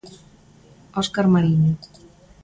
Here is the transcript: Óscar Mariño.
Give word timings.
Óscar 1.01 1.25
Mariño. 1.33 1.71